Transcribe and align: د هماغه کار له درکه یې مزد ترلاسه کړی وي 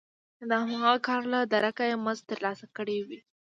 د 0.49 0.51
هماغه 0.63 0.99
کار 1.07 1.21
له 1.33 1.39
درکه 1.53 1.83
یې 1.89 1.95
مزد 2.05 2.23
ترلاسه 2.31 2.65
کړی 2.77 2.97
وي 3.07 3.19